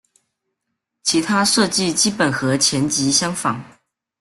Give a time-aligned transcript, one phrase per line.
[1.03, 3.63] 其他设计基本和前级相仿。